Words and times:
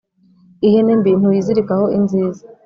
Ihene 0.67 0.93
mbi 0.99 1.11
ntuyizirikaho 1.19 1.85
inziza. 1.97 2.43